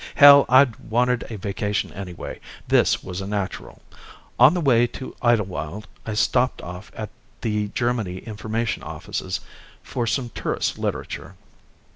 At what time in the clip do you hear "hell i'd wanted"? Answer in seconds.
0.15-1.25